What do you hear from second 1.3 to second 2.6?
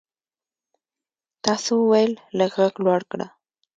تا څه وویل؟ لږ